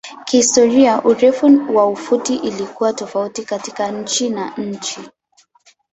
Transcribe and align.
Kihistoria 0.25 1.01
urefu 1.03 1.67
wa 1.75 1.95
futi 1.95 2.35
ilikuwa 2.35 2.93
tofauti 2.93 3.45
kati 3.45 3.91
nchi 3.91 4.29
na 4.29 4.53
nchi. 4.57 4.99